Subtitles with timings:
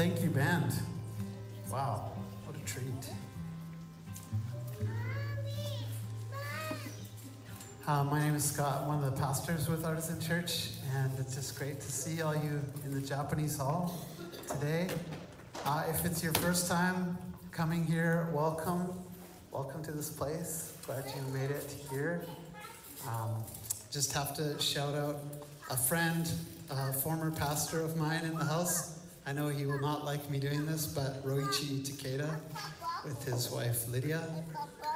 [0.00, 0.72] Thank you, band.
[1.70, 2.12] Wow,
[2.46, 2.86] what a treat.
[7.86, 11.58] Uh, my name is Scott, one of the pastors with Artisan Church, and it's just
[11.58, 14.08] great to see all you in the Japanese hall
[14.48, 14.88] today.
[15.66, 17.18] Uh, if it's your first time
[17.52, 18.94] coming here, welcome.
[19.50, 20.78] Welcome to this place.
[20.86, 22.24] Glad you made it here.
[23.06, 23.44] Um,
[23.92, 25.18] just have to shout out
[25.68, 26.26] a friend,
[26.70, 28.89] a former pastor of mine in the house.
[29.26, 32.34] I know he will not like me doing this, but Roichi Takeda
[33.04, 34.22] with his wife Lydia.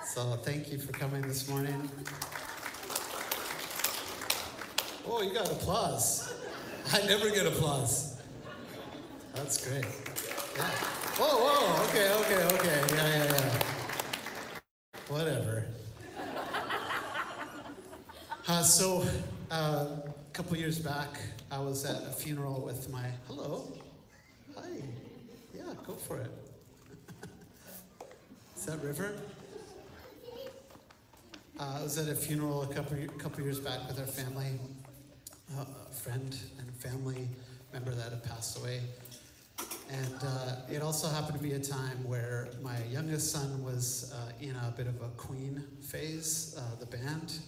[0.06, 1.90] So thank you for coming this morning.
[5.06, 6.32] Oh, you got applause.
[6.92, 8.20] I never get applause.
[9.34, 9.84] That's great.
[10.56, 10.62] Yeah.
[11.16, 12.94] Whoa, whoa, okay, okay, okay.
[12.94, 13.58] Yeah, yeah, yeah.
[15.08, 15.66] Whatever.
[18.46, 19.04] Uh, so,
[19.50, 21.18] uh, a couple years back,
[21.50, 23.06] I was at a funeral with my.
[23.26, 23.83] Hello.
[25.86, 26.30] Go for it.
[28.56, 29.14] Is that River?
[31.60, 34.58] Uh, I was at a funeral a couple couple years back with our family,
[35.58, 37.28] uh, a friend and family
[37.74, 38.80] member that had passed away.
[39.90, 44.32] And uh, it also happened to be a time where my youngest son was uh,
[44.40, 47.40] in a bit of a Queen phase, uh, the band,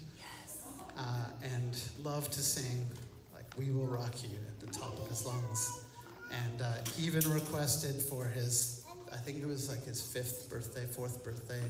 [0.99, 1.03] uh,
[1.43, 2.87] and loved to sing
[3.35, 5.86] like "We Will Rock You" at the top of his lungs.
[6.31, 11.23] And uh, even requested for his, I think it was like his fifth birthday, fourth
[11.25, 11.63] birthday,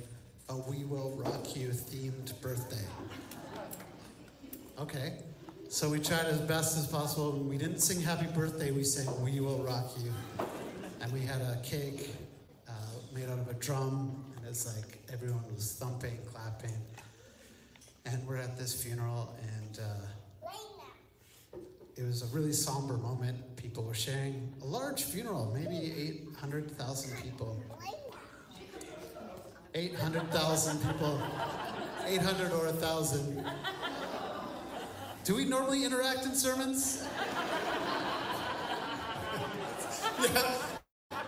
[0.49, 2.85] a "We Will Rock You" themed birthday.
[4.79, 5.15] Okay.
[5.69, 7.33] So we tried as best as possible.
[7.33, 10.13] We didn't sing happy birthday, we sang We Will Rock You.
[11.01, 12.15] And we had a cake
[12.69, 12.73] uh,
[13.13, 16.73] made out of a drum, and it's like everyone was thumping, clapping.
[18.07, 20.07] And we're at this funeral, and uh,
[21.97, 23.57] it was a really somber moment.
[23.57, 27.63] People were sharing a large funeral, maybe 800,000 people.
[29.75, 31.23] 800,000 people.
[32.07, 33.45] 800 or 1,000.
[35.25, 37.03] Do we normally interact in sermons?
[40.23, 40.55] yeah.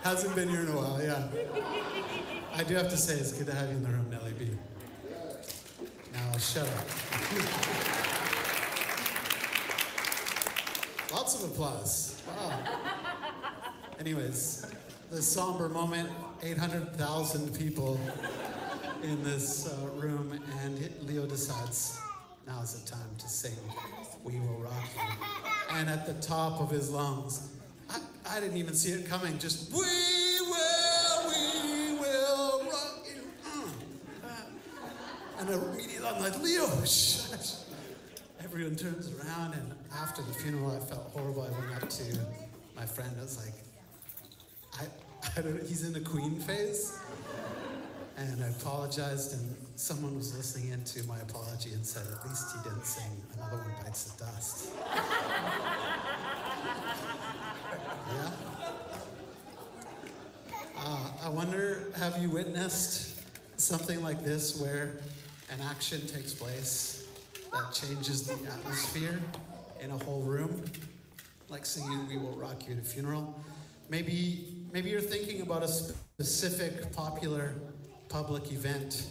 [0.02, 1.26] Hasn't been here in a while, yeah.
[2.54, 4.50] I do have to say, it's good to have you in the room, Nellie B.
[6.12, 8.04] Now, shut up.
[11.12, 12.22] Lots of applause.
[12.26, 12.58] Wow.
[13.98, 14.66] Anyways,
[15.10, 16.10] the somber moment
[16.42, 17.98] 800,000 people
[19.02, 21.98] in this uh, room, and Leo decides
[22.46, 23.56] now is the time to sing
[24.22, 25.76] We Will Rock You.
[25.76, 27.48] And at the top of his lungs,
[27.88, 33.22] I, I didn't even see it coming, just We will, we will rock you.
[33.50, 33.72] Mm.
[35.40, 37.57] And immediately I'm like, Leo, shush.
[38.50, 41.42] Everyone turns around, and after the funeral, I felt horrible.
[41.42, 42.18] I went up to
[42.74, 43.10] my friend.
[43.18, 43.52] I was like,
[44.80, 44.84] I,
[45.36, 46.98] I don't, he's in the queen phase.
[48.16, 52.62] And I apologized, and someone was listening into my apology and said, at least he
[52.70, 54.70] didn't sing Another One Bites the Dust.
[58.08, 58.30] yeah?
[60.74, 63.20] Uh, I wonder, have you witnessed
[63.60, 65.00] something like this where
[65.50, 66.97] an action takes place
[67.52, 69.20] that changes the atmosphere
[69.80, 70.64] in a whole room?
[71.48, 73.40] Like singing We Will Rock You at a funeral.
[73.88, 77.54] Maybe, maybe you're thinking about a specific popular
[78.08, 79.06] public event,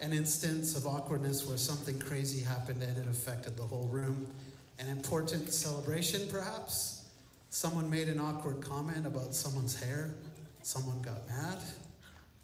[0.00, 4.26] an instance of awkwardness where something crazy happened and it affected the whole room,
[4.78, 7.04] an important celebration perhaps.
[7.50, 10.14] Someone made an awkward comment about someone's hair,
[10.62, 11.58] someone got mad,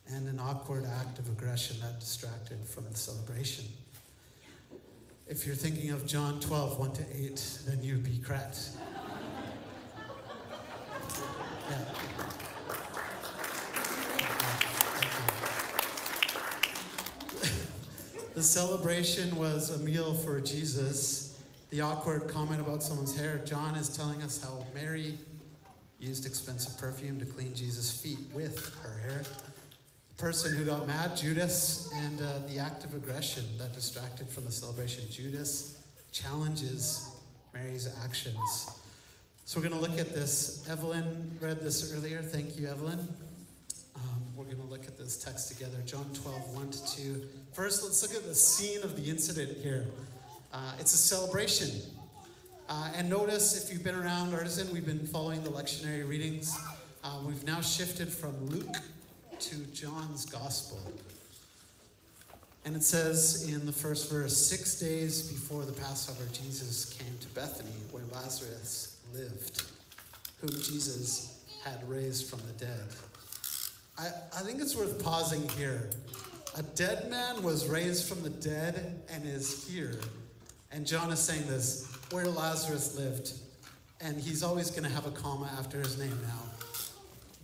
[0.08, 3.64] and an awkward act of aggression that distracted from the celebration.
[5.28, 8.70] If you're thinking of John 12, 1 to 8, then you'd be correct.
[11.68, 11.78] Yeah.
[18.34, 21.42] The celebration was a meal for Jesus.
[21.70, 25.18] The awkward comment about someone's hair, John is telling us how Mary
[25.98, 29.22] used expensive perfume to clean Jesus' feet with her hair.
[30.16, 34.50] Person who got mad, Judas, and uh, the act of aggression that distracted from the
[34.50, 35.04] celebration.
[35.10, 35.78] Judas
[36.10, 37.10] challenges
[37.52, 38.70] Mary's actions.
[39.44, 40.66] So we're going to look at this.
[40.70, 42.22] Evelyn read this earlier.
[42.22, 43.06] Thank you, Evelyn.
[43.94, 47.22] Um, we're going to look at this text together John 12, 1 to 2.
[47.52, 49.84] First, let's look at the scene of the incident here.
[50.50, 51.68] Uh, it's a celebration.
[52.70, 56.58] Uh, and notice if you've been around Artisan, we've been following the lectionary readings.
[57.04, 58.76] Uh, we've now shifted from Luke
[59.40, 60.80] to John's Gospel.
[62.64, 67.28] And it says in the first verse six days before the Passover, Jesus came to
[67.28, 69.62] Bethany, where Lazarus lived,
[70.40, 72.86] whom Jesus had raised from the dead.
[73.98, 75.90] I, I think it's worth pausing here.
[76.56, 80.00] A dead man was raised from the dead and is here.
[80.72, 83.32] And John is saying this where Lazarus lived.
[84.00, 86.65] And he's always going to have a comma after his name now.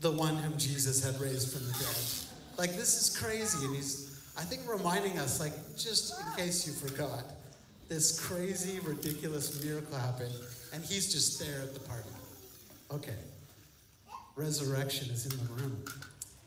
[0.03, 1.97] The one whom Jesus had raised from the dead.
[2.59, 3.65] Like, this is crazy.
[3.65, 7.25] And he's, I think, reminding us, like, just in case you forgot,
[7.89, 10.35] this crazy, ridiculous miracle happened.
[10.75, 12.11] And he's just there at the party.
[12.91, 13.15] Okay.
[14.35, 15.85] Resurrection is in the room.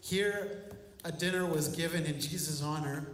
[0.01, 0.63] Here,
[1.05, 3.07] a dinner was given in Jesus' honor.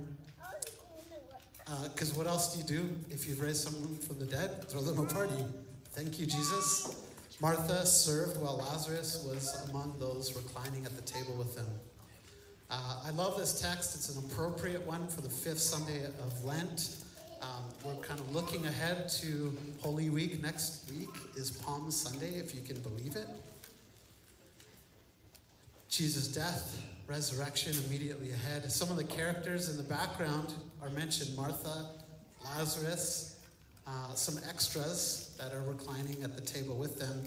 [1.83, 4.67] Because uh, what else do you do if you've raised someone from the dead?
[4.69, 5.45] Throw them a party.
[5.93, 7.00] Thank you, Jesus.
[7.41, 11.65] Martha served while Lazarus was among those reclining at the table with them.
[12.69, 13.95] Uh, I love this text.
[13.95, 16.97] It's an appropriate one for the fifth Sunday of Lent.
[17.41, 20.39] Um, we're kind of looking ahead to Holy Week.
[20.43, 23.27] Next week is Palm Sunday, if you can believe it.
[25.89, 28.71] Jesus' death, resurrection immediately ahead.
[28.71, 30.53] Some of the characters in the background
[30.83, 31.87] are mentioned Martha,
[32.45, 33.30] Lazarus,
[33.87, 37.23] uh, some extras that are reclining at the table with them.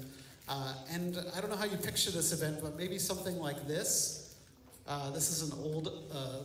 [0.48, 4.36] Uh, and I don't know how you picture this event, but maybe something like this.
[4.86, 6.42] Uh, this is an old uh,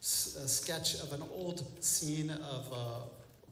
[0.00, 2.76] sketch of an old scene of uh,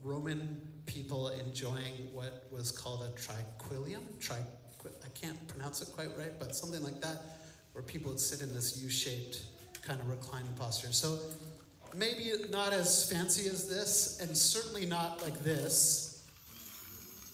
[0.03, 4.01] Roman people enjoying what was called a triquilium.
[4.19, 4.37] Tri-
[4.85, 7.21] I can't pronounce it quite right, but something like that
[7.73, 9.41] where people would sit in this U-shaped
[9.81, 10.91] kind of reclining posture.
[10.91, 11.19] So
[11.97, 16.23] maybe not as fancy as this, and certainly not like this.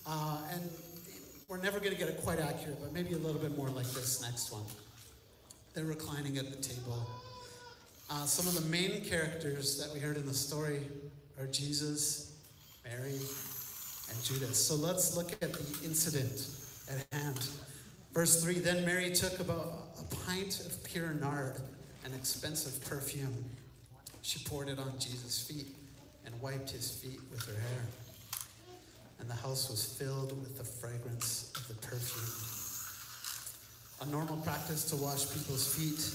[0.05, 0.69] Uh, and
[1.47, 3.87] we're never going to get it quite accurate, but maybe a little bit more like
[3.91, 4.63] this next one.
[5.73, 7.07] They're reclining at the table.
[8.09, 10.81] Uh, some of the main characters that we heard in the story
[11.39, 12.33] are Jesus,
[12.85, 13.19] Mary,
[14.09, 14.63] and Judas.
[14.63, 16.47] So let's look at the incident
[16.89, 17.47] at hand.
[18.13, 21.55] Verse 3 Then Mary took about a pint of pure nard,
[22.05, 23.45] an expensive perfume.
[24.23, 25.67] She poured it on Jesus' feet
[26.25, 27.85] and wiped his feet with her hair.
[29.19, 32.49] And the house was filled with the fragrance of the perfume.
[34.01, 36.09] A normal practice to wash people's feet,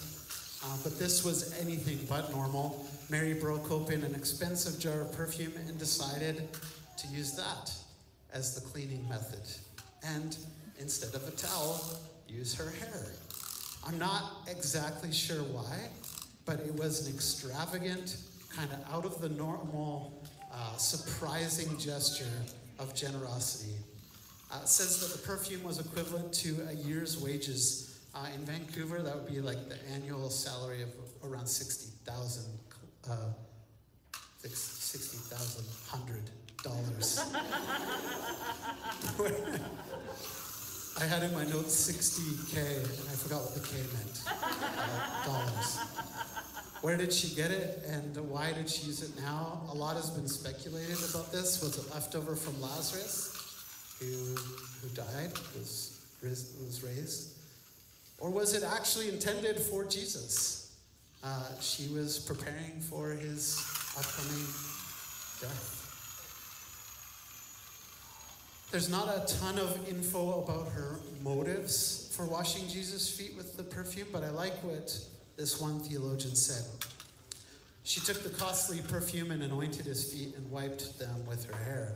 [0.64, 2.86] uh, but this was anything but normal.
[3.10, 6.48] Mary broke open an expensive jar of perfume and decided
[6.96, 7.72] to use that
[8.32, 9.42] as the cleaning method.
[10.02, 10.36] And
[10.78, 13.06] instead of a towel, use her hair.
[13.86, 15.88] I'm not exactly sure why,
[16.48, 18.16] but it was an extravagant,
[18.48, 22.24] kind of out of the normal, uh, surprising gesture
[22.78, 23.74] of generosity.
[24.50, 28.00] Uh, it says that the perfume was equivalent to a year's wages.
[28.14, 30.88] Uh, in Vancouver, that would be like the annual salary of
[31.22, 32.44] around 60,000
[33.10, 33.14] uh,
[34.42, 36.30] 60,000 hundred
[36.64, 37.20] dollars.
[41.00, 44.22] I had in my notes 60K, and I forgot what the K meant.
[44.26, 45.78] Uh, dollars.
[46.80, 49.62] Where did she get it, and why did she use it now?
[49.70, 51.62] A lot has been speculated about this.
[51.62, 53.32] Was it leftover from Lazarus,
[54.00, 57.30] who, who died, was, was raised?
[58.18, 60.76] Or was it actually intended for Jesus?
[61.22, 63.64] Uh, she was preparing for his
[63.96, 64.46] upcoming
[65.40, 65.77] death.
[68.70, 73.62] There's not a ton of info about her motives for washing Jesus' feet with the
[73.62, 74.94] perfume, but I like what
[75.38, 76.64] this one theologian said.
[77.84, 81.94] She took the costly perfume and anointed his feet and wiped them with her hair.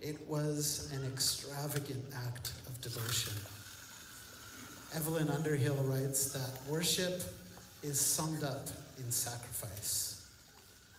[0.00, 3.34] It was an extravagant act of devotion.
[4.96, 7.22] Evelyn Underhill writes that worship
[7.84, 8.66] is summed up
[8.98, 10.26] in sacrifice,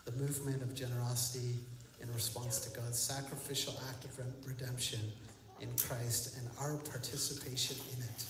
[0.05, 1.55] the movement of generosity
[2.01, 4.99] in response to God's sacrificial act of redemption
[5.61, 8.25] in Christ and our participation in it.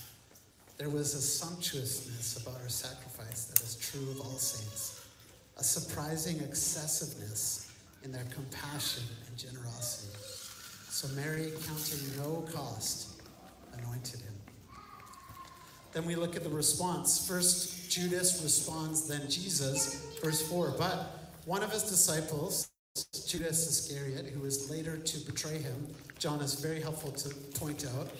[0.78, 5.06] There was a sumptuousness about our sacrifice that is true of all saints,
[5.58, 7.70] a surprising excessiveness
[8.02, 10.16] in their compassion and generosity.
[10.88, 13.20] So Mary, counting no cost,
[13.78, 14.34] anointed him.
[15.92, 17.26] Then we look at the response.
[17.26, 20.74] First, Judas responds, then Jesus, verse 4.
[20.78, 22.68] But one of his disciples,
[23.04, 25.86] Judas Iscariot, who was later to betray him,
[26.18, 28.10] John is very helpful to point out.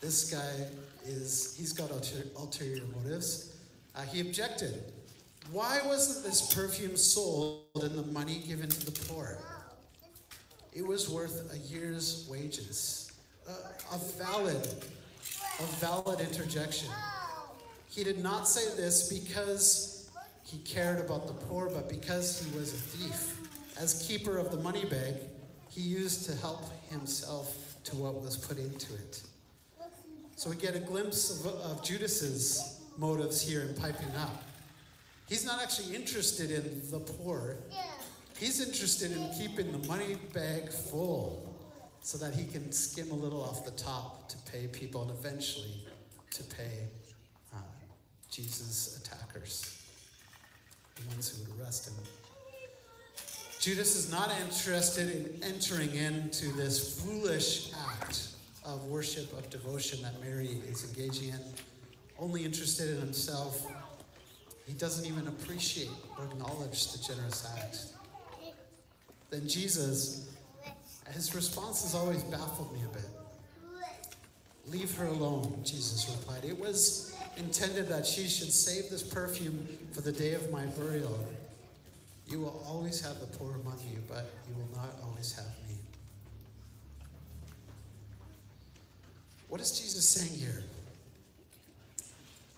[0.00, 0.66] This guy
[1.06, 3.56] is, he's got ulterior, motives.
[3.94, 4.92] Uh, he objected.
[5.52, 9.38] Why wasn't this perfume sold and the money given to the poor?
[10.72, 13.12] It was worth a year's wages.
[13.48, 13.52] Uh,
[13.94, 14.68] a valid,
[15.60, 16.90] a valid interjection.
[17.88, 20.10] He did not say this because
[20.44, 23.35] he cared about the poor, but because he was a thief.
[23.78, 25.14] As keeper of the money bag,
[25.70, 29.22] he used to help himself to what was put into it.
[30.36, 34.42] So we get a glimpse of, of Judas's motives here in piping up.
[35.28, 37.56] He's not actually interested in the poor.
[38.38, 41.54] He's interested in keeping the money bag full
[42.00, 45.84] so that he can skim a little off the top to pay people and eventually
[46.30, 46.86] to pay
[47.54, 47.58] uh,
[48.30, 49.82] Jesus' attackers,
[50.94, 51.94] the ones who would arrest him.
[53.66, 58.28] Judas is not interested in entering into this foolish act
[58.64, 61.40] of worship, of devotion that Mary is engaging in,
[62.16, 63.66] only interested in himself.
[64.68, 67.86] He doesn't even appreciate or acknowledge the generous act.
[69.30, 70.30] Then Jesus,
[71.10, 73.10] his response has always baffled me a bit.
[74.68, 76.44] Leave her alone, Jesus replied.
[76.44, 81.18] It was intended that she should save this perfume for the day of my burial.
[82.28, 85.76] You will always have the poor among you, but you will not always have me.
[89.48, 90.64] What is Jesus saying here?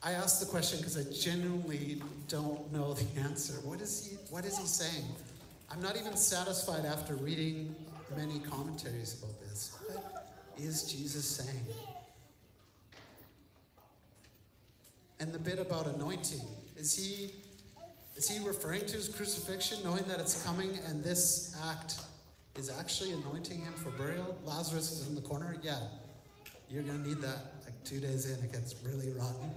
[0.02, 3.54] I ask the question because I genuinely don't know the answer.
[3.64, 5.04] What is he what is he saying?
[5.70, 7.75] I'm not even satisfied after reading
[8.16, 9.76] many commentaries about this.
[9.87, 10.25] What
[10.56, 11.66] is Jesus saying?
[15.20, 16.40] And the bit about anointing,
[16.76, 17.32] is he
[18.18, 22.00] is he referring to his crucifixion, knowing that it's coming and this act
[22.56, 24.37] is actually anointing him for burial?
[24.44, 25.56] Lazarus is in the corner?
[25.62, 25.78] Yeah.
[26.68, 27.38] You're going to need that.
[27.64, 29.52] Like two days in, it gets really rotten.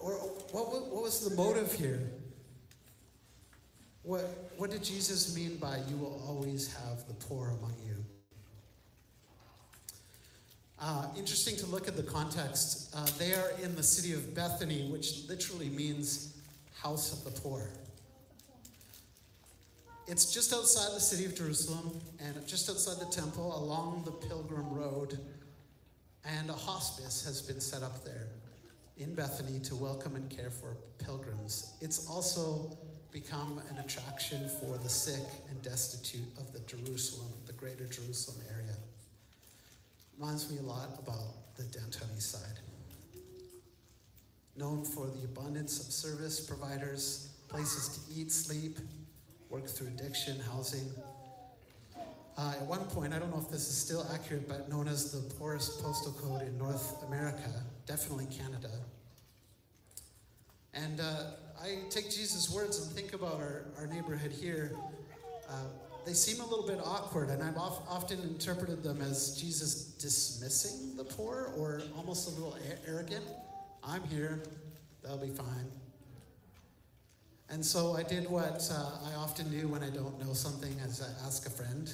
[0.00, 0.12] Or
[0.52, 2.00] what, what was the motive here?
[4.04, 7.94] What, what did Jesus mean by you will always have the poor among you?
[10.80, 12.94] Uh, interesting to look at the context.
[12.96, 16.34] Uh, they are in the city of Bethany, which literally means
[16.84, 17.70] house of the poor.
[20.06, 24.68] It's just outside the city of Jerusalem and just outside the temple along the pilgrim
[24.68, 25.18] road.
[26.26, 28.28] And a hospice has been set up there
[28.98, 31.72] in Bethany to welcome and care for pilgrims.
[31.80, 32.76] It's also
[33.12, 38.76] become an attraction for the sick and destitute of the Jerusalem, the greater Jerusalem area.
[40.18, 42.58] Reminds me a lot about the downtown east side
[44.56, 48.78] known for the abundance of service providers, places to eat, sleep,
[49.50, 50.88] work through addiction, housing.
[52.36, 55.12] Uh, at one point, I don't know if this is still accurate, but known as
[55.12, 57.50] the poorest postal code in North America,
[57.86, 58.70] definitely Canada.
[60.72, 61.30] And uh,
[61.62, 64.72] I take Jesus' words and think about our, our neighborhood here.
[65.48, 65.66] Uh,
[66.04, 71.04] they seem a little bit awkward, and I've often interpreted them as Jesus dismissing the
[71.04, 73.24] poor or almost a little arrogant.
[73.86, 74.42] I'm here,
[75.02, 75.70] that'll be fine.
[77.50, 81.02] And so I did what uh, I often do when I don't know something, as
[81.02, 81.92] I ask a friend.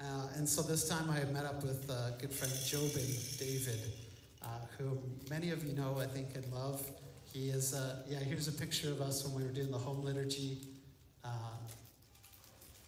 [0.00, 3.80] Uh, and so this time I met up with uh, good friend Jobin David,
[4.42, 4.46] uh,
[4.78, 4.98] who
[5.30, 6.84] many of you know, I think, and love.
[7.32, 10.02] He is, uh, yeah, here's a picture of us when we were doing the home
[10.02, 10.58] liturgy.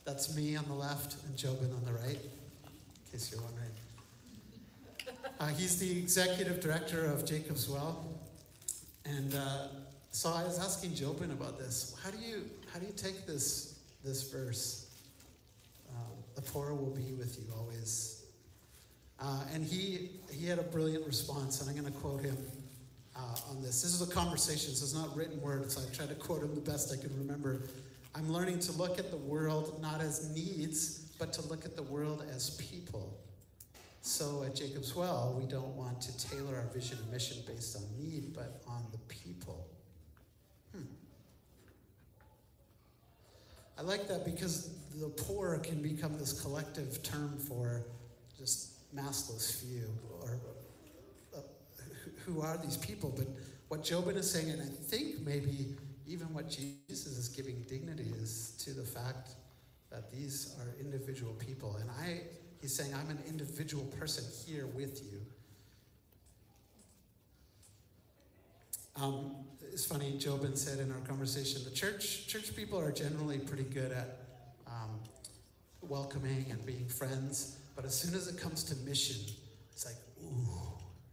[0.08, 3.77] That's me on the left and Jobin on the right, in case you're wondering.
[5.40, 8.04] Uh, he's the executive director of Jacob's Well.
[9.04, 9.68] And uh,
[10.11, 11.95] so I was asking Jobin about this.
[12.02, 14.87] How do you how do you take this this verse?
[15.90, 18.25] Um, the poor will be with you always.
[19.21, 22.37] Uh, and he he had a brilliant response, and I'm going to quote him
[23.16, 23.83] uh, on this.
[23.83, 25.71] This is a conversation, so it's not written word.
[25.71, 27.62] So I try to quote him the best I can remember.
[28.16, 31.85] I'm learning to look at the world not as needs, but to look at the
[31.85, 33.16] world as people.
[34.00, 37.83] So at Jacob's Well, we don't want to tailor our vision and mission based on
[37.99, 39.67] need, but on the people.
[40.73, 40.83] Hmm.
[43.78, 47.85] I like that because the poor can become this collective term for
[48.38, 49.88] just massless few,
[50.23, 50.40] or
[51.37, 51.40] uh,
[52.25, 53.12] who are these people?
[53.17, 53.26] But
[53.69, 55.76] what Jobin is saying, and I think maybe
[56.07, 59.31] even what Jesus is giving dignity is to the fact
[59.90, 61.76] that these are individual people.
[61.76, 62.23] And I
[62.60, 65.20] He's saying, I'm an individual person here with you.
[69.00, 69.36] Um,
[69.72, 73.92] it's funny, Jobin said in our conversation, the church church people are generally pretty good
[73.92, 74.18] at
[74.66, 74.98] um,
[75.82, 79.32] welcoming and being friends, but as soon as it comes to mission,
[79.72, 80.48] it's like, ooh,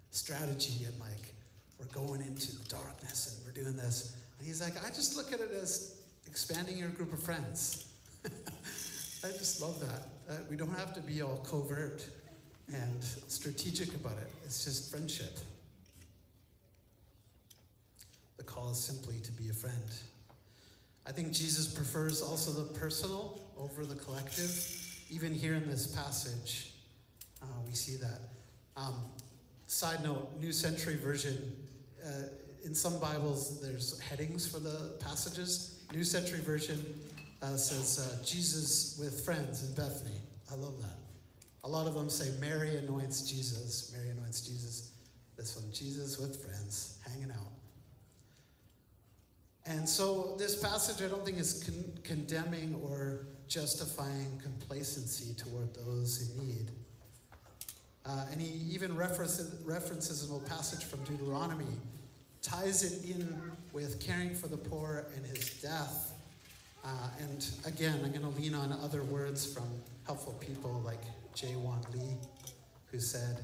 [0.09, 1.35] strategy and like,
[1.79, 4.15] we're going into darkness and we're doing this.
[4.39, 7.85] And he's like, I just look at it as expanding your group of friends.
[8.25, 10.07] I just love that.
[10.27, 12.03] Uh, we don't have to be all covert
[12.73, 14.31] and strategic about it.
[14.43, 15.37] It's just friendship.
[18.37, 19.83] The call is simply to be a friend.
[21.05, 24.51] I think Jesus prefers also the personal over the collective.
[25.11, 26.71] Even here in this passage,
[27.43, 28.21] uh, we see that.
[28.75, 28.95] Um,
[29.67, 31.55] side note, New Century Version,
[32.03, 32.29] uh,
[32.63, 35.83] in some Bibles, there's headings for the passages.
[35.93, 36.83] New Century Version
[37.45, 40.19] uh, says uh, Jesus with friends in Bethany.
[40.51, 40.97] I love that.
[41.63, 43.91] A lot of them say Mary anoints Jesus.
[43.95, 44.91] Mary anoints Jesus.
[45.37, 47.51] This one, Jesus with friends, hanging out.
[49.65, 56.29] And so this passage, I don't think is con- condemning or justifying complacency toward those
[56.29, 56.71] in need.
[58.05, 61.65] Uh, and he even references, references an old passage from Deuteronomy,
[62.41, 66.14] ties it in with caring for the poor and his death.
[66.85, 66.89] Uh,
[67.19, 69.67] and again, I'm going to lean on other words from
[70.05, 71.01] helpful people like
[71.33, 71.55] J.
[71.55, 72.17] Wan Lee,
[72.91, 73.39] who said,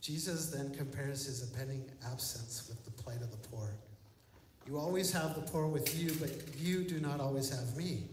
[0.00, 3.76] Jesus then compares his impending absence with the plight of the poor.
[4.66, 8.08] You always have the poor with you, but you do not always have me.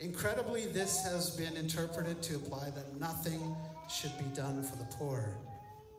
[0.00, 3.54] Incredibly, this has been interpreted to imply that nothing
[3.88, 5.36] should be done for the poor.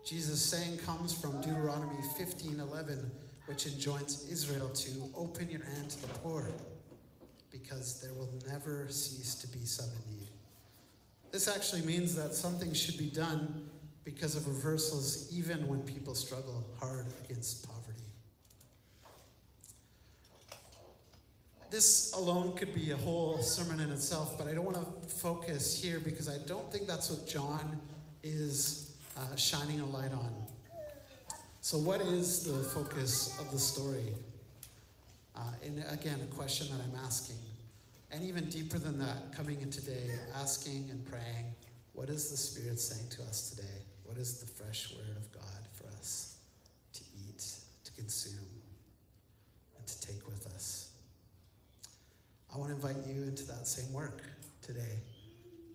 [0.05, 3.09] Jesus' saying comes from Deuteronomy 15:11,
[3.45, 6.47] which enjoins Israel to open your hand to the poor,
[7.51, 10.27] because there will never cease to be some need.
[11.31, 13.69] This actually means that something should be done
[14.03, 17.87] because of reversals, even when people struggle hard against poverty.
[21.69, 25.81] This alone could be a whole sermon in itself, but I don't want to focus
[25.81, 27.81] here because I don't think that's what John
[28.23, 30.33] is uh, shining a light on.
[31.59, 34.13] So, what is the focus of the story?
[35.37, 37.37] Uh, and again, a question that I'm asking.
[38.11, 41.53] And even deeper than that, coming in today, asking and praying,
[41.93, 43.83] what is the Spirit saying to us today?
[44.03, 46.37] What is the fresh word of God for us
[46.93, 47.43] to eat,
[47.83, 48.33] to consume,
[49.77, 50.91] and to take with us?
[52.53, 54.23] I want to invite you into that same work
[54.61, 55.01] today.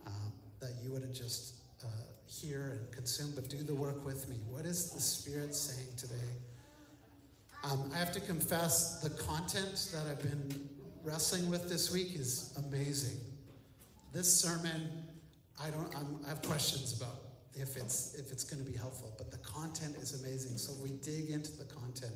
[0.07, 1.55] Um, that you wouldn't just
[1.85, 1.87] uh,
[2.27, 4.37] hear and consume, but do the work with me.
[4.49, 6.15] What is the Spirit saying today?
[7.65, 10.69] Um, I have to confess, the content that I've been
[11.05, 13.19] wrestling with this week is amazing.
[14.13, 14.91] This sermon,
[15.63, 15.95] I don't.
[15.97, 17.17] I'm, I have questions about
[17.55, 20.59] if it's if it's going to be helpful, but the content is amazing.
[20.59, 22.13] So we dig into the content,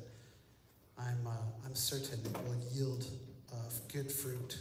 [0.97, 1.31] I'm uh,
[1.65, 3.05] I'm certain it will yield
[3.53, 3.55] uh,
[3.91, 4.59] good fruit.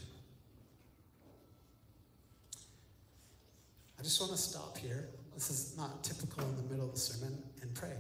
[3.98, 5.08] I just want to stop here.
[5.34, 7.96] This is not typical in the middle of the sermon, and pray.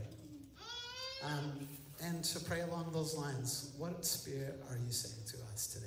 [1.24, 1.66] Um,
[2.02, 5.86] and to pray along those lines, what spirit are you saying to us today?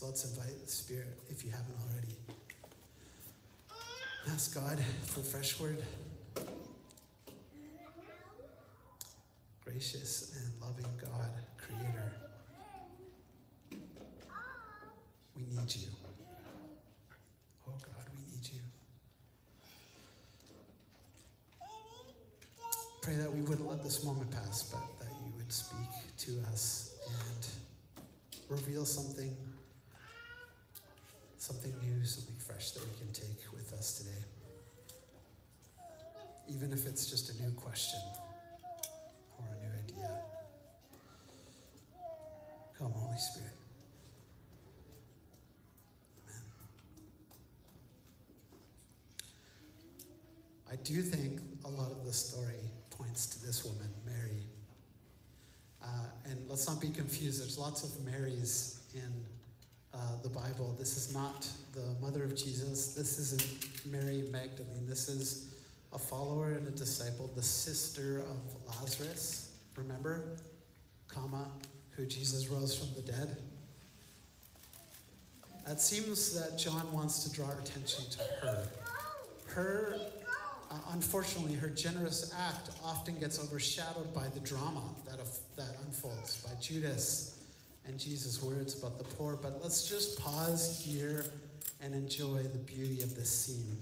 [0.00, 2.16] So let's invite the Spirit, if you haven't already.
[4.30, 5.82] Ask God for fresh word.
[9.64, 12.12] Gracious and loving God, Creator.
[15.36, 15.88] We need you.
[17.68, 18.60] Oh God, we need you.
[23.02, 26.96] Pray that we wouldn't let this moment pass, but that you would speak to us
[27.08, 27.46] and
[28.50, 29.34] reveal something,
[31.38, 34.24] something new, something fresh that we can take with us today.
[36.48, 38.00] Even if it's just a new question
[39.38, 40.10] or a new idea.
[42.78, 43.56] Come, Holy Spirit.
[46.28, 46.42] Amen.
[50.70, 52.60] I do think a lot of the story
[53.00, 54.44] points to this woman, Mary.
[55.82, 55.86] Uh,
[56.26, 59.12] and let's not be confused, there's lots of Marys in
[59.94, 60.76] uh, the Bible.
[60.78, 62.94] This is not the mother of Jesus.
[62.94, 64.86] This isn't Mary Magdalene.
[64.86, 65.54] This is
[65.92, 70.36] a follower and a disciple, the sister of Lazarus, remember?
[71.08, 71.46] Comma,
[71.90, 73.36] who Jesus rose from the dead.
[75.66, 78.68] It seems that John wants to draw attention to her.
[79.46, 79.96] Her,
[80.92, 85.18] unfortunately, her generous act often gets overshadowed by the drama that,
[85.56, 87.38] that unfolds, by Judas
[87.86, 89.36] and Jesus' words about the poor.
[89.40, 91.24] But let's just pause here
[91.82, 93.78] and enjoy the beauty of this scene,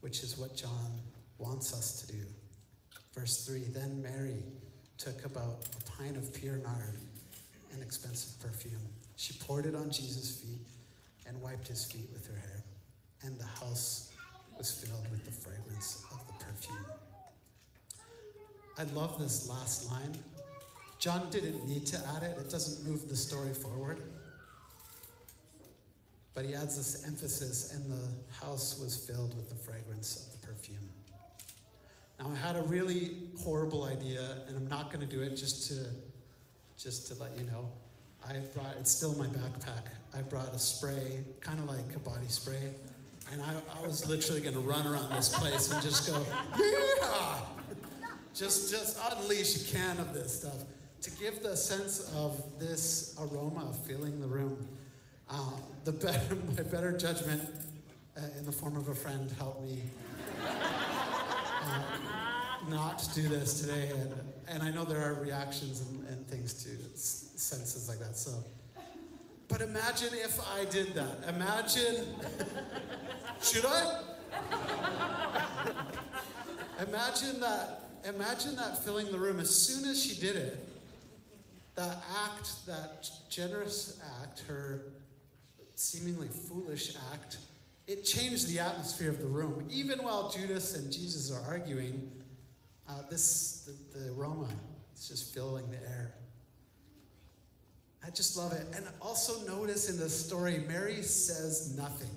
[0.00, 1.00] which is what John
[1.38, 2.22] wants us to do.
[3.14, 4.42] Verse 3 Then Mary
[4.98, 6.98] took about a pint of pure nard,
[7.72, 8.80] an expensive perfume.
[9.16, 10.60] She poured it on Jesus' feet
[11.26, 12.62] and wiped his feet with her hair,
[13.22, 14.05] and the house
[14.58, 16.76] was filled with the fragrance of the perfume.
[18.78, 20.16] I love this last line.
[20.98, 24.02] John didn't need to add it, it doesn't move the story forward.
[26.34, 30.46] But he adds this emphasis, and the house was filled with the fragrance of the
[30.46, 30.88] perfume.
[32.20, 35.68] Now I had a really horrible idea, and I'm not going to do it just
[35.68, 35.86] to
[36.78, 37.70] just to let you know.
[38.28, 39.88] I brought it's still in my backpack.
[40.14, 42.72] I brought a spray, kind of like a body spray,
[43.32, 46.24] and I, I was literally going to run around this place and just go,
[46.58, 47.38] yeah,
[48.34, 50.64] just just unleash a can of this stuff.
[51.02, 54.68] to give the sense of this aroma of filling the room,
[55.30, 55.50] uh,
[55.84, 57.42] the better, my better judgment
[58.16, 59.82] uh, in the form of a friend helped me
[60.46, 61.82] uh,
[62.68, 63.90] not do this today.
[63.94, 64.14] And,
[64.48, 68.16] and I know there are reactions and, and things to senses like that.
[68.16, 68.32] So,
[69.48, 71.28] but imagine if I did that.
[71.28, 72.06] Imagine,
[73.42, 74.02] should I?
[76.86, 77.82] imagine that.
[78.04, 80.68] Imagine that filling the room as soon as she did it.
[81.74, 84.92] That act, that generous act, her
[85.74, 87.38] seemingly foolish act,
[87.86, 89.66] it changed the atmosphere of the room.
[89.70, 92.10] Even while Judas and Jesus are arguing,
[92.88, 94.48] uh, this the, the aroma
[94.96, 96.14] is just filling the air.
[98.06, 98.66] I just love it.
[98.74, 102.10] And also notice in the story, Mary says nothing.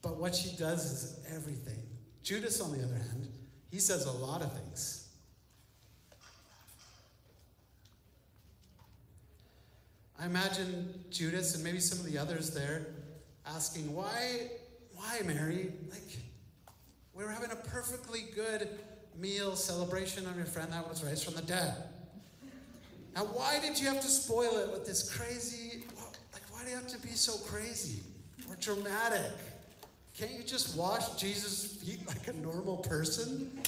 [0.00, 1.82] But what she does is everything.
[2.22, 3.28] Judas, on the other hand,
[3.70, 5.08] he says a lot of things.
[10.18, 12.86] I imagine Judas and maybe some of the others there
[13.44, 14.50] asking, Why,
[14.94, 15.72] why, Mary?
[15.90, 16.18] Like,
[17.12, 18.68] we were having a perfectly good
[19.18, 21.74] meal celebration on your friend that was raised from the dead.
[23.14, 25.84] Now, why did you have to spoil it with this crazy?
[26.32, 28.00] Like, why do you have to be so crazy
[28.48, 29.32] or dramatic?
[30.16, 33.60] Can't you just wash Jesus' feet like a normal person?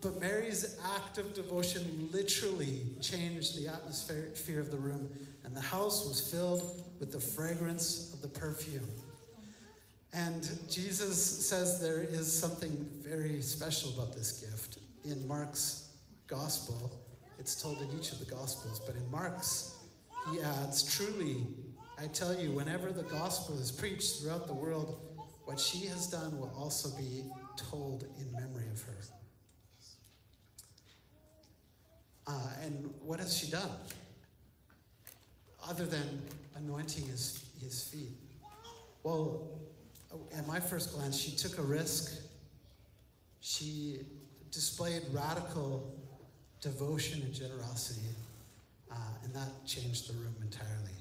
[0.00, 5.08] But Mary's act of devotion literally changed the atmosphere of the room,
[5.44, 8.88] and the house was filled with the fragrance of the perfume.
[10.12, 14.78] And Jesus says there is something very special about this gift.
[15.04, 15.88] In Mark's
[16.26, 16.92] gospel,
[17.38, 19.76] it's told in each of the gospels, but in Mark's,
[20.30, 21.46] he adds, Truly,
[21.98, 25.00] I tell you, whenever the gospel is preached throughout the world,
[25.44, 27.24] what she has done will also be
[27.56, 28.94] told in memory of her.
[32.26, 33.70] Uh, and what has she done?
[35.68, 36.22] Other than
[36.56, 38.12] anointing his, his feet.
[39.02, 39.50] Well,
[40.36, 42.22] at my first glance, she took a risk.
[43.40, 44.00] She
[44.50, 45.94] displayed radical
[46.64, 48.08] devotion and generosity,
[48.90, 50.96] uh, and that changed the room entirely.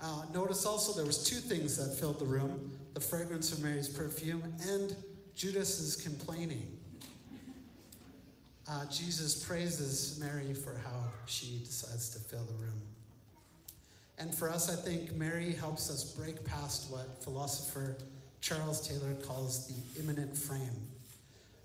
[0.00, 3.88] Uh, notice also there was two things that filled the room: the fragrance of Mary's
[3.88, 4.94] perfume and
[5.34, 6.78] Judas's complaining.
[8.68, 12.80] Uh, Jesus praises Mary for how she decides to fill the room.
[14.18, 17.96] And for us, I think Mary helps us break past what philosopher
[18.40, 20.86] Charles Taylor calls the immanent frame.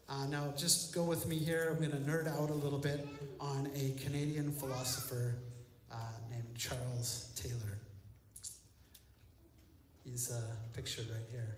[0.07, 1.69] Uh, now, just go with me here.
[1.71, 3.07] I'm going to nerd out a little bit
[3.39, 5.35] on a Canadian philosopher
[5.91, 5.95] uh,
[6.29, 7.79] named Charles Taylor.
[10.03, 10.41] He's uh,
[10.73, 11.55] pictured right here.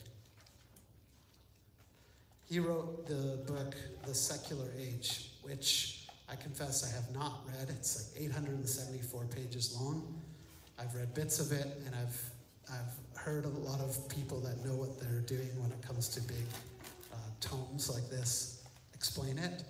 [2.45, 7.69] He wrote the book, The Secular Age, which I confess I have not read.
[7.69, 10.21] It's like 874 pages long.
[10.79, 12.31] I've read bits of it, and I've
[12.71, 16.09] I've heard of a lot of people that know what they're doing when it comes
[16.09, 16.45] to big
[17.39, 19.63] tomes like this explain it.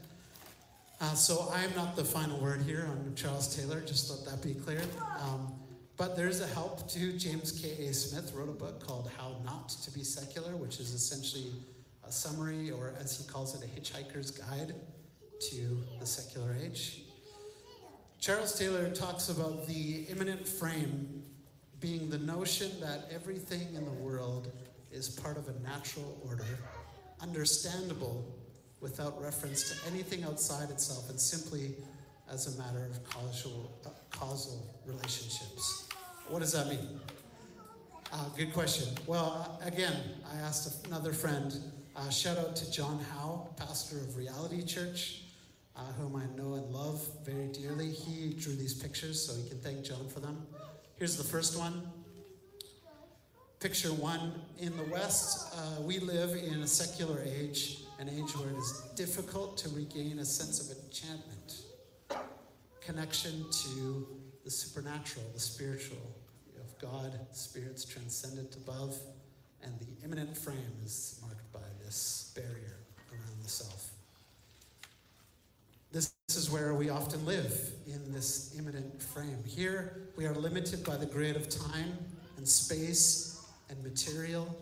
[0.99, 4.56] Uh, so I'm not the final word here on Charles Taylor, just let that be
[4.56, 4.82] clear.
[5.21, 5.53] Um,
[5.97, 7.93] but there's a help to James K.A.
[7.93, 11.51] Smith wrote a book called How Not to Be Secular, which is essentially
[12.08, 14.73] a summary, or as he calls it, a hitchhiker's guide
[15.51, 17.01] to the secular age.
[18.19, 21.23] Charles Taylor talks about the immanent frame
[21.80, 24.51] being the notion that everything in the world
[24.91, 26.45] is part of a natural order,
[27.21, 28.25] understandable
[28.82, 31.75] without reference to anything outside itself, and simply
[32.32, 35.88] as a matter of causal, uh, causal relationships.
[36.27, 36.99] What does that mean?
[38.12, 38.88] Uh, good question.
[39.06, 39.95] Well, again,
[40.32, 41.53] I asked another friend.
[41.95, 45.23] Uh, shout out to John Howe, pastor of Reality Church,
[45.75, 47.89] uh, whom I know and love very dearly.
[47.89, 50.45] He drew these pictures, so you can thank John for them.
[50.95, 51.82] Here's the first one.
[53.60, 58.52] Picture one In the West, uh, we live in a secular age, an age where
[58.52, 61.63] it is difficult to regain a sense of enchantment,
[62.82, 64.08] connection to
[64.46, 65.98] the supernatural, the spiritual,
[66.60, 68.96] of God, spirits transcendent above,
[69.63, 72.78] and the immanent frame is marked by this barrier
[73.12, 73.89] around the self.
[75.91, 79.43] This is where we often live, in this immanent frame.
[79.48, 81.98] Here, we are limited by the grid of time
[82.38, 83.37] and space
[83.69, 84.56] and material.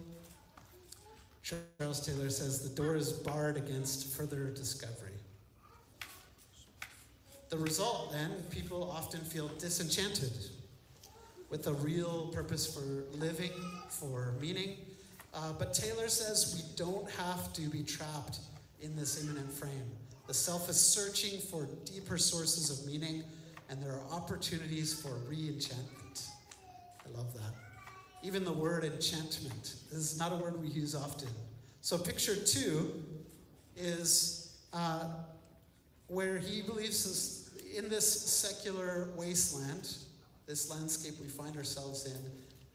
[1.43, 5.11] Charles Taylor says the door is barred against further discovery.
[7.49, 10.31] The result, then, people often feel disenchanted
[11.49, 13.51] with a real purpose for living,
[13.89, 14.77] for meaning.
[15.33, 18.39] Uh, but Taylor says we don't have to be trapped
[18.81, 19.91] in this immanent frame.
[20.27, 23.23] The self is searching for deeper sources of meaning,
[23.69, 26.27] and there are opportunities for re enchantment.
[27.05, 27.64] I love that.
[28.25, 31.29] Even the word enchantment This is not a word we use often.
[31.81, 33.03] So, picture two
[33.77, 35.09] is uh,
[36.07, 39.97] where he believes in this secular wasteland,
[40.47, 42.17] this landscape we find ourselves in,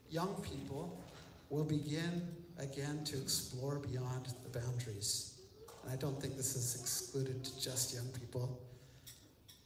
[0.08, 1.02] young people
[1.48, 2.28] will begin
[2.60, 5.34] again to explore beyond the boundaries.
[5.82, 8.56] And I don't think this is excluded to just young people.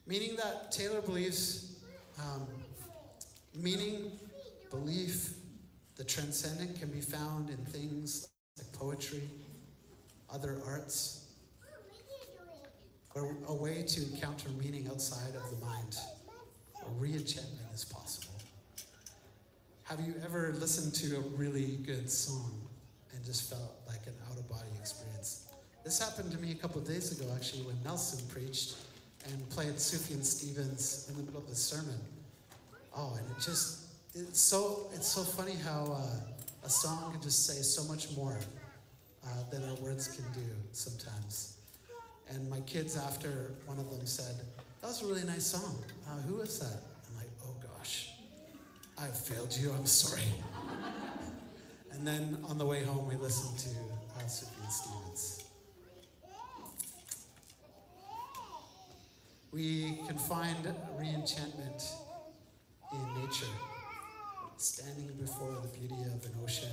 [0.06, 1.76] Meaning that Taylor believes
[2.18, 2.46] um,
[3.54, 4.12] meaning,
[4.70, 5.34] belief,
[5.96, 8.28] the transcendent can be found in things
[8.58, 9.22] like poetry,
[10.32, 11.26] other arts,
[13.14, 15.96] or a way to encounter meaning outside of the mind.
[16.84, 18.34] A re-enchantment is possible.
[19.84, 22.60] Have you ever listened to a really good song
[23.14, 25.46] and just felt like an out-of-body experience?
[25.84, 28.76] This happened to me a couple days ago, actually, when Nelson preached
[29.26, 32.00] and played Sufjan Stevens in the middle of the sermon.
[32.96, 33.83] Oh, and it just,
[34.14, 38.38] it's so, it's so funny how uh, a song can just say so much more
[39.24, 41.56] uh, than our words can do sometimes.
[42.30, 44.36] And my kids, after one of them said,
[44.80, 45.82] that was a really nice song.
[46.08, 46.80] Uh, who is that?
[47.08, 48.10] I'm like, oh gosh,
[48.98, 50.22] I failed you, I'm sorry.
[51.92, 53.70] and then on the way home, we listened to
[54.16, 55.44] uh, Sufjan Stevens.
[59.52, 61.84] We can find re-enchantment
[62.92, 63.46] in nature,
[64.64, 66.70] standing before the beauty of an ocean.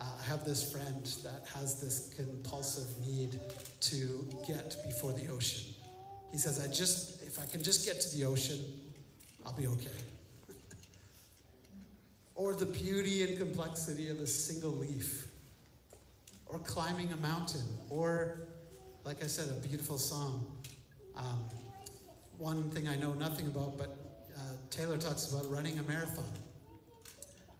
[0.00, 3.38] Uh, I have this friend that has this compulsive need
[3.80, 5.74] to get before the ocean.
[6.32, 8.58] He says, I just, if I can just get to the ocean,
[9.44, 9.98] I'll be okay.
[12.34, 15.28] or the beauty and complexity of a single leaf,
[16.46, 18.40] or climbing a mountain, or,
[19.04, 20.46] like I said, a beautiful song.
[21.16, 21.44] Um,
[22.38, 23.94] one thing I know nothing about, but
[24.34, 26.24] uh, Taylor talks about running a marathon.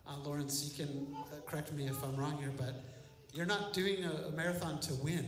[0.09, 2.83] Uh, Lawrence, you can uh, correct me if I'm wrong here, but
[3.35, 5.27] you're not doing a, a marathon to win.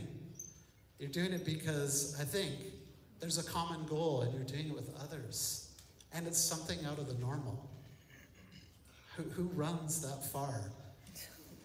[0.97, 2.55] You're doing it because I think
[3.19, 5.69] there's a common goal and you're doing it with others.
[6.13, 7.69] And it's something out of the normal.
[9.15, 10.71] Who, who runs that far?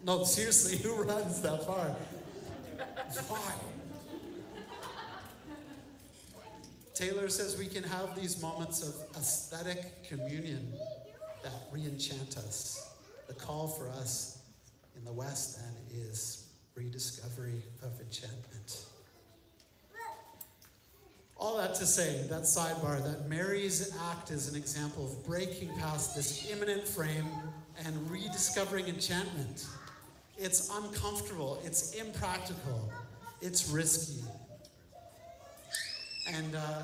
[0.05, 1.95] No, seriously, who runs that far?
[3.27, 3.53] Why?
[6.93, 10.71] Taylor says we can have these moments of aesthetic communion
[11.43, 12.96] that re enchant us.
[13.27, 14.39] The call for us
[14.95, 18.85] in the West then is rediscovery of enchantment.
[21.39, 26.15] All that to say, that sidebar, that Mary's act is an example of breaking past
[26.15, 27.27] this immanent frame
[27.85, 29.67] and rediscovering enchantment.
[30.37, 32.91] It's uncomfortable, it's impractical,
[33.41, 34.23] it's risky.
[36.27, 36.81] And uh,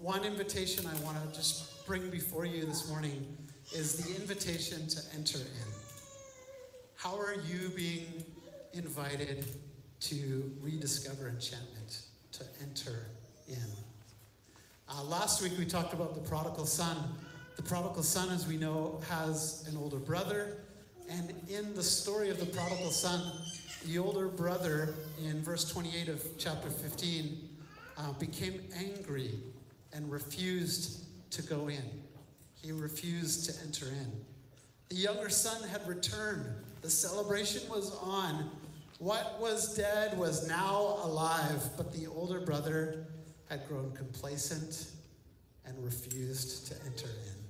[0.00, 3.36] one invitation I want to just bring before you this morning
[3.74, 5.72] is the invitation to enter in.
[6.94, 8.24] How are you being
[8.74, 9.46] invited
[10.00, 13.06] to rediscover enchantment, to enter
[13.48, 13.56] in?
[14.88, 16.96] Uh, last week we talked about the prodigal son.
[17.56, 20.58] The prodigal son, as we know, has an older brother.
[21.10, 23.20] And in the story of the prodigal son,
[23.86, 27.48] the older brother, in verse 28 of chapter 15,
[27.96, 29.30] uh, became angry
[29.92, 32.01] and refused to go in.
[32.62, 34.12] He refused to enter in.
[34.88, 36.46] The younger son had returned.
[36.82, 38.50] The celebration was on.
[38.98, 43.06] What was dead was now alive, but the older brother
[43.48, 44.86] had grown complacent
[45.66, 47.42] and refused to enter in.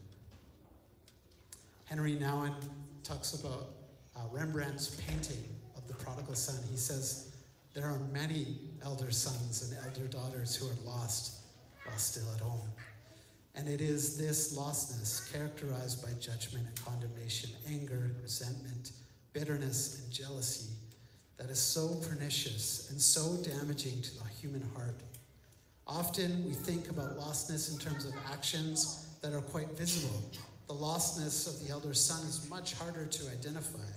[1.90, 2.55] Henri Nouwen
[3.05, 3.68] talks about
[4.16, 5.44] uh, Rembrandt's painting
[5.77, 6.57] of the prodigal son.
[6.70, 7.35] He says,
[7.75, 11.40] There are many elder sons and elder daughters who are lost
[11.85, 12.68] while still at home.
[13.54, 18.92] And it is this lostness characterized by judgment and condemnation, anger, resentment,
[19.32, 20.70] bitterness, and jealousy
[21.36, 24.94] that is so pernicious and so damaging to the human heart.
[25.86, 30.22] Often we think about lostness in terms of actions that are quite visible.
[30.68, 33.90] The lostness of the elder son is much harder to identify.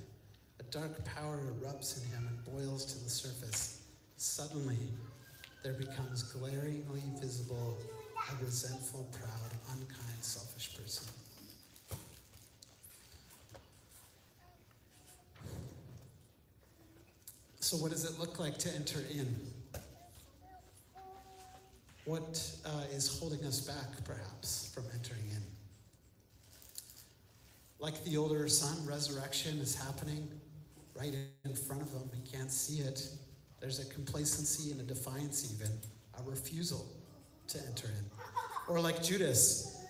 [0.59, 3.83] A dark power erupts in him and boils to the surface.
[4.17, 4.77] Suddenly,
[5.63, 7.77] there becomes glaringly visible
[8.31, 11.07] a resentful, proud, unkind, selfish person.
[17.59, 19.35] So, what does it look like to enter in?
[22.05, 25.41] What uh, is holding us back, perhaps, from entering in?
[27.79, 30.29] Like the older son, resurrection is happening
[30.95, 32.09] right in front of him.
[32.13, 33.07] He can't see it.
[33.59, 35.71] There's a complacency and a defiance, even,
[36.19, 36.85] a refusal
[37.49, 38.05] to enter in.
[38.67, 39.83] Or like Judas,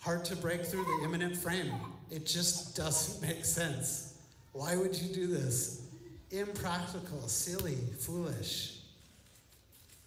[0.00, 1.72] hard to break through the immanent frame.
[2.10, 4.14] It just doesn't make sense.
[4.52, 5.82] Why would you do this?
[6.30, 8.78] Impractical, silly, foolish.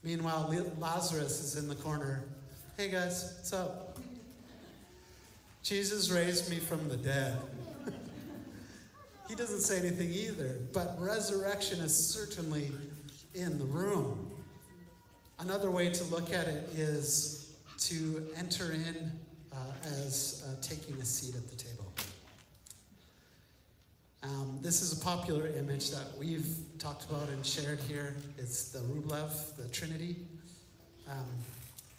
[0.03, 2.23] Meanwhile, Lazarus is in the corner.
[2.77, 3.97] Hey guys, what's up?
[5.63, 7.37] Jesus raised me from the dead.
[9.27, 12.69] he doesn't say anything either, but resurrection is certainly
[13.33, 14.31] in the room.
[15.39, 19.11] Another way to look at it is to enter in
[19.51, 21.85] uh, as uh, taking a seat at the table.
[24.23, 28.15] Um, this is a popular image that we've talked about and shared here.
[28.37, 30.15] It's the Rublev, the Trinity.
[31.09, 31.27] Um,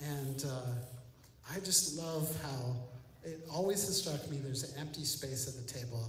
[0.02, 2.74] and uh, I just love how
[3.22, 6.08] it always has struck me there's an empty space at the table.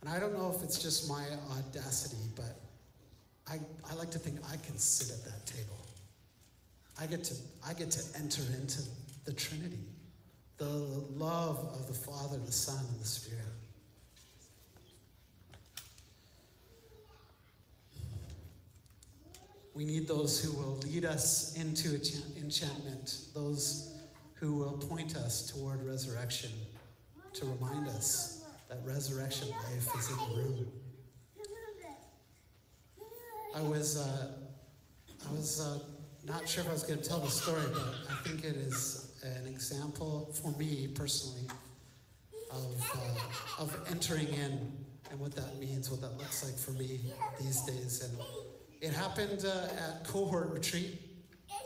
[0.00, 2.60] And I don't know if it's just my audacity, but
[3.50, 3.58] I,
[3.90, 5.76] I like to think I can sit at that table.
[7.00, 7.34] I get to
[7.66, 8.82] I get to enter into
[9.24, 9.84] the Trinity,
[10.56, 13.44] the love of the Father, the Son, and the Spirit.
[19.74, 21.94] We need those who will lead us into
[22.36, 23.94] enchantment, those
[24.34, 26.50] who will point us toward resurrection,
[27.34, 30.66] to remind us that resurrection life is in the room.
[33.54, 34.32] I was, uh,
[35.28, 35.78] I was uh,
[36.28, 39.12] not sure if I was going to tell the story, but I think it is
[39.22, 41.48] an example for me personally
[42.50, 44.72] of, uh, of entering in
[45.10, 47.00] and what that means, what that looks like for me
[47.40, 48.02] these days.
[48.02, 48.18] And
[48.80, 51.00] it happened uh, at cohort retreat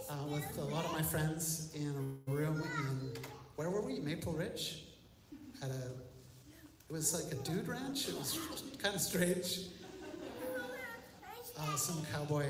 [0.09, 3.13] uh, with a lot of my friends in a room in,
[3.57, 3.99] where were we?
[3.99, 4.85] Maple Ridge?
[5.63, 8.09] At a, it was like a dude ranch.
[8.09, 8.39] It was
[8.79, 9.59] kind of strange.
[11.59, 12.47] Uh, some cowboy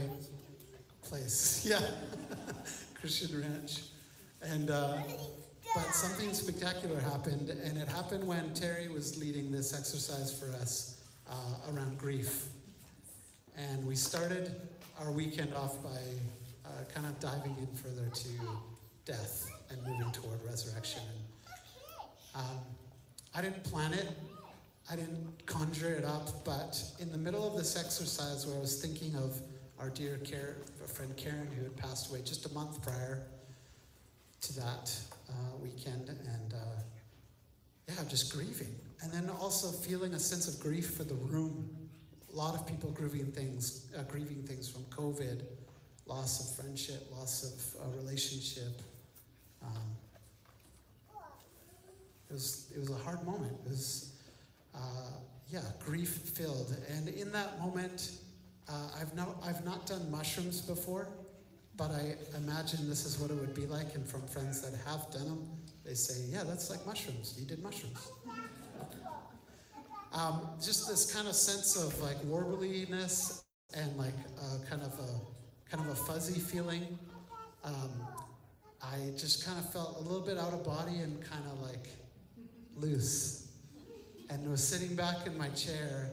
[1.13, 1.67] place.
[1.69, 1.81] Yeah.
[2.95, 3.83] Christian ranch.
[4.41, 4.97] And, uh,
[5.75, 11.03] but something spectacular happened, and it happened when Terry was leading this exercise for us
[11.31, 12.47] uh, around grief.
[13.57, 14.55] And we started
[15.01, 16.01] our weekend off by
[16.65, 18.29] uh, kind of diving in further to
[19.05, 21.03] death and moving toward resurrection.
[22.35, 22.59] Um,
[23.35, 24.09] I didn't plan it,
[24.91, 28.81] I didn't conjure it up, but in the middle of this exercise where I was
[28.81, 29.41] thinking of
[29.83, 33.21] our dear care, friend Karen, who had passed away just a month prior
[34.41, 34.97] to that
[35.29, 36.57] uh, weekend, and uh,
[37.89, 38.73] yeah, just grieving.
[39.03, 41.69] And then also feeling a sense of grief for the room
[42.33, 45.43] a lot of people grieving things, uh, grieving things from COVID,
[46.07, 48.81] loss of friendship, loss of uh, relationship.
[49.63, 49.83] Um,
[52.31, 53.53] it was it was a hard moment.
[53.65, 54.13] It was
[54.75, 54.79] uh,
[55.51, 58.13] yeah, grief filled, and in that moment,
[58.69, 61.09] uh, I've no I've not done mushrooms before,
[61.77, 63.95] but I imagine this is what it would be like.
[63.95, 65.49] And from friends that have done them,
[65.85, 67.37] they say, yeah, that's like mushrooms.
[67.39, 67.99] You did mushrooms.
[70.15, 73.45] Um, just this kind of sense of like warbliness
[73.75, 76.99] and like uh, kind of a kind of a fuzzy feeling.
[77.65, 77.91] Um,
[78.83, 81.89] I just kind of felt a little bit out of body and kind of like
[82.77, 83.49] loose,
[84.29, 86.11] and was sitting back in my chair,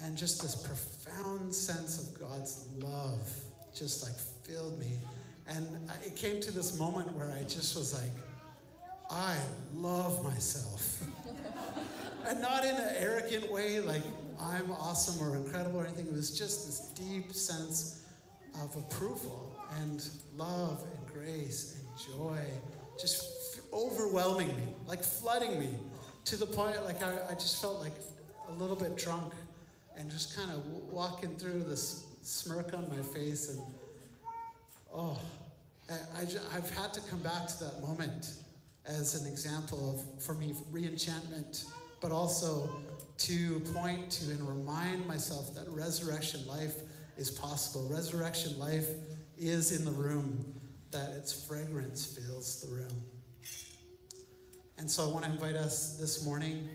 [0.00, 3.32] and just this profound sense of God's love
[3.74, 4.98] just like filled me,
[5.48, 5.66] and
[6.04, 8.10] it came to this moment where I just was like,
[9.10, 9.36] I
[9.74, 11.02] love myself.
[12.26, 14.02] and not in an arrogant way, like
[14.40, 16.06] I'm awesome or incredible or anything.
[16.06, 18.02] It was just this deep sense
[18.62, 22.40] of approval and love and grace and joy,
[23.00, 25.68] just overwhelming me, like flooding me
[26.24, 27.94] to the point like I, I just felt like
[28.48, 29.32] a little bit drunk
[29.96, 33.60] and just kind of walking through this smirk on my face and
[34.92, 35.18] oh
[35.90, 38.32] I, I, have had to come back to that moment
[38.84, 41.64] as an example of for me re-enchantment
[42.00, 42.68] but also
[43.18, 46.74] to point to and remind myself that resurrection life
[47.16, 47.88] is possible.
[47.88, 48.88] Resurrection life
[49.38, 50.54] is in the room,
[50.90, 53.02] that its fragrance fills the room.
[54.78, 56.68] And so I want to invite us this morning.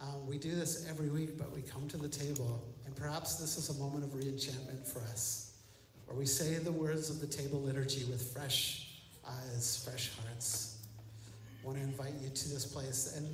[0.00, 3.56] Um, we do this every week, but we come to the table, and perhaps this
[3.56, 5.54] is a moment of reenchantment for us,
[6.04, 8.88] where we say the words of the table liturgy with fresh
[9.26, 10.78] eyes, fresh hearts.
[11.62, 13.14] I want to invite you to this place.
[13.16, 13.26] And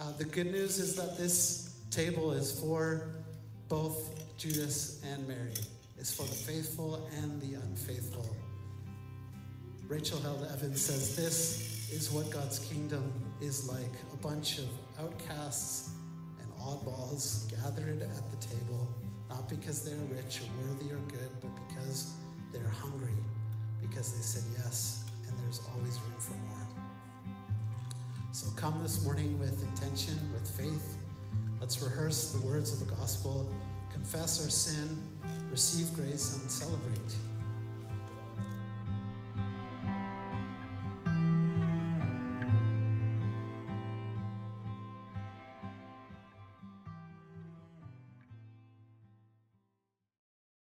[0.00, 3.08] uh, the good news is that this table is for
[3.68, 5.54] both Judas and Mary.
[5.98, 8.34] It's for the faithful and the unfaithful.
[9.86, 14.64] Rachel Held Evans says this is what God's kingdom is like a bunch of
[15.02, 15.90] outcasts
[16.40, 18.88] and oddballs gathered at the table,
[19.28, 22.14] not because they're rich or worthy or good, but because
[22.52, 23.16] they're hungry,
[23.80, 26.66] because they said yes, and there's always room for more.
[28.32, 30.96] So come this morning with intention, with faith.
[31.60, 33.50] Let's rehearse the words of the gospel,
[33.92, 34.98] confess our sin,
[35.50, 37.31] receive grace, and celebrate.